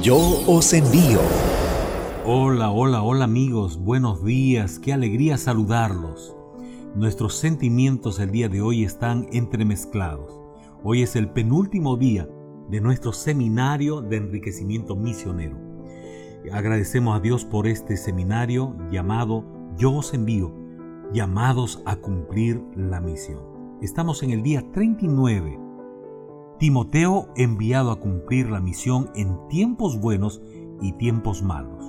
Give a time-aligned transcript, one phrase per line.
[0.00, 0.16] Yo
[0.46, 1.20] os envío.
[2.24, 6.34] Hola, hola, hola amigos, buenos días, qué alegría saludarlos.
[6.94, 10.40] Nuestros sentimientos el día de hoy están entremezclados.
[10.82, 12.26] Hoy es el penúltimo día
[12.70, 15.58] de nuestro seminario de enriquecimiento misionero.
[16.50, 19.44] Agradecemos a Dios por este seminario llamado
[19.76, 20.52] Yo os envío,
[21.12, 23.40] llamados a cumplir la misión.
[23.82, 25.58] Estamos en el día 39
[26.62, 30.40] Timoteo enviado a cumplir la misión en tiempos buenos
[30.80, 31.84] y tiempos malos.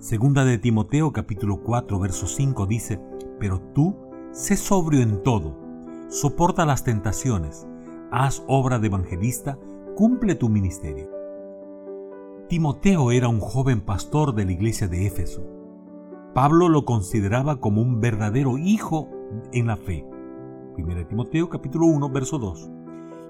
[0.00, 3.00] Segunda de Timoteo capítulo 4 verso 5 dice,
[3.38, 3.94] pero tú
[4.32, 5.56] sé sobrio en todo,
[6.08, 7.68] soporta las tentaciones,
[8.10, 9.56] haz obra de evangelista,
[9.94, 11.08] cumple tu ministerio.
[12.48, 15.46] Timoteo era un joven pastor de la iglesia de Éfeso.
[16.34, 19.08] Pablo lo consideraba como un verdadero hijo
[19.52, 20.04] en la fe.
[20.76, 22.79] 1 Timoteo capítulo 1 verso 2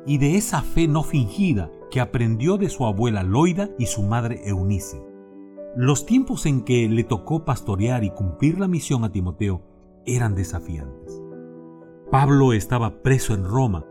[0.07, 4.41] y de esa fe no fingida que aprendió de su abuela Loida y su madre
[4.45, 5.03] Eunice.
[5.77, 9.63] Los tiempos en que le tocó pastorear y cumplir la misión a Timoteo
[10.07, 11.21] eran desafiantes.
[12.11, 13.87] Pablo estaba preso en Roma.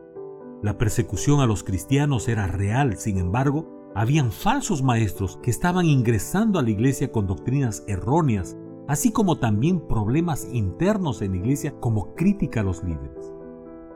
[0.62, 6.60] La persecución a los cristianos era real, sin embargo, habían falsos maestros que estaban ingresando
[6.60, 12.14] a la iglesia con doctrinas erróneas, así como también problemas internos en la iglesia como
[12.16, 13.19] crítica a los líderes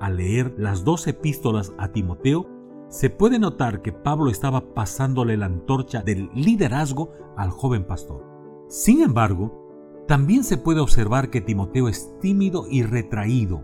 [0.03, 2.49] al leer las dos epístolas a Timoteo,
[2.89, 8.21] se puede notar que Pablo estaba pasándole la antorcha del liderazgo al joven pastor.
[8.67, 13.63] Sin embargo, también se puede observar que Timoteo es tímido y retraído,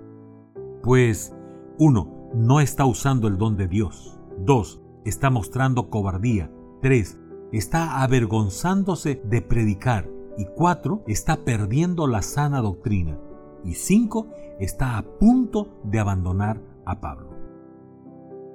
[0.81, 1.35] pues
[1.77, 2.31] 1.
[2.35, 4.17] No está usando el don de Dios.
[4.37, 4.81] 2.
[5.03, 6.49] Está mostrando cobardía.
[6.81, 7.19] 3.
[7.51, 10.09] Está avergonzándose de predicar.
[10.37, 11.03] Y 4.
[11.05, 13.19] Está perdiendo la sana doctrina
[13.63, 14.27] y 5
[14.59, 17.29] está a punto de abandonar a Pablo.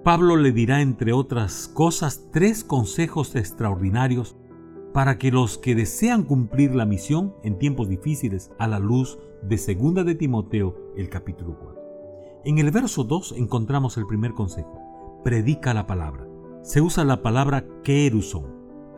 [0.05, 4.36] Pablo le dirá, entre otras cosas, tres consejos extraordinarios
[4.92, 9.56] para que los que desean cumplir la misión en tiempos difíciles a la luz de
[9.56, 11.82] 2 de Timoteo, el capítulo 4.
[12.44, 14.78] En el verso 2 encontramos el primer consejo.
[15.25, 16.28] Predica la palabra.
[16.62, 18.44] Se usa la palabra keruson,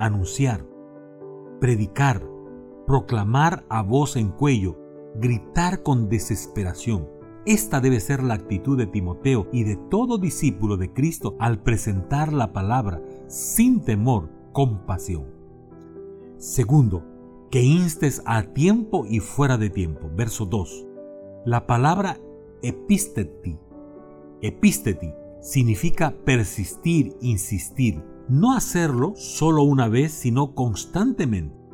[0.00, 0.67] anunciar,
[1.61, 2.28] predicar,
[2.87, 4.77] proclamar a voz en cuello,
[5.21, 7.09] gritar con desesperación.
[7.47, 12.32] Esta debe ser la actitud de Timoteo y de todo discípulo de Cristo al presentar
[12.32, 15.26] la palabra sin temor, con pasión.
[16.38, 17.05] Segundo,
[17.50, 20.10] que instes a tiempo y fuera de tiempo.
[20.15, 20.87] Verso 2.
[21.44, 22.19] La palabra
[22.62, 23.59] episteti,
[24.41, 31.66] episteti, significa persistir, insistir, no hacerlo solo una vez, sino constantemente.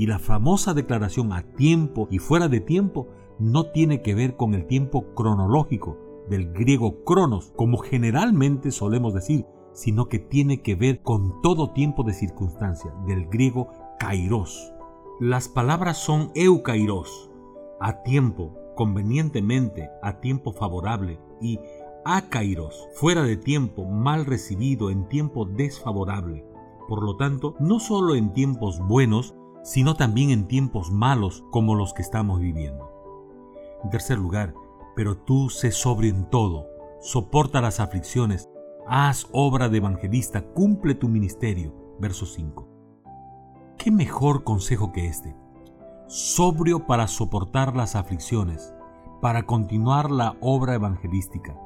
[0.00, 4.54] Y la famosa declaración a tiempo y fuera de tiempo no tiene que ver con
[4.54, 9.44] el tiempo cronológico del griego cronos, como generalmente solemos decir,
[9.74, 13.68] sino que tiene que ver con todo tiempo de circunstancia, del griego
[13.98, 14.72] kairos.
[15.20, 17.30] Las palabras son eukairos,
[17.78, 21.60] a tiempo, convenientemente, a tiempo favorable, y
[22.06, 26.46] akairos, fuera de tiempo, mal recibido, en tiempo desfavorable.
[26.88, 31.92] Por lo tanto, no solo en tiempos buenos, sino también en tiempos malos como los
[31.92, 32.90] que estamos viviendo.
[33.82, 34.54] En tercer lugar,
[34.96, 36.66] pero tú sé sobrio en todo,
[37.00, 38.50] soporta las aflicciones,
[38.86, 41.74] haz obra de evangelista, cumple tu ministerio.
[41.98, 42.66] Verso 5.
[43.76, 45.36] ¿Qué mejor consejo que este?
[46.06, 48.74] Sobrio para soportar las aflicciones,
[49.20, 51.58] para continuar la obra evangelística.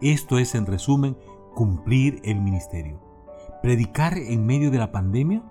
[0.00, 1.16] Esto es, en resumen,
[1.54, 3.00] cumplir el ministerio.
[3.62, 5.42] Predicar en medio de la pandemia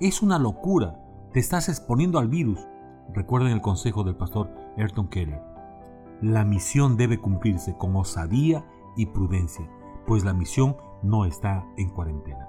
[0.00, 1.05] es una locura
[1.36, 2.66] te estás exponiendo al virus.
[3.12, 5.42] Recuerden el consejo del pastor Ayrton Keller.
[6.22, 8.64] La misión debe cumplirse con osadía
[8.96, 9.70] y prudencia,
[10.06, 12.48] pues la misión no está en cuarentena.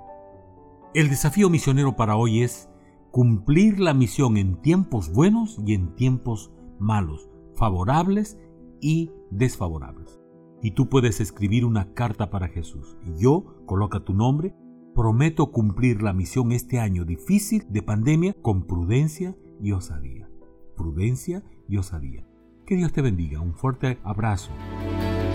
[0.93, 2.69] El desafío misionero para hoy es
[3.11, 8.39] cumplir la misión en tiempos buenos y en tiempos malos, favorables
[8.79, 10.17] y desfavorables.
[10.61, 12.97] Y tú puedes escribir una carta para Jesús.
[13.03, 14.55] Y yo, coloca tu nombre,
[14.97, 20.27] Prometo cumplir la misión este año difícil de pandemia con prudencia y osadía.
[20.75, 22.25] Prudencia y osadía.
[22.65, 23.39] Que Dios te bendiga.
[23.39, 24.49] Un fuerte abrazo.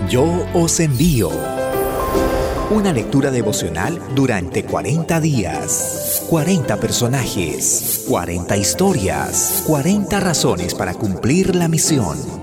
[0.09, 1.29] Yo os envío.
[2.71, 6.27] Una lectura devocional durante 40 días.
[6.29, 8.05] 40 personajes.
[8.09, 9.63] 40 historias.
[9.65, 12.42] 40 razones para cumplir la misión.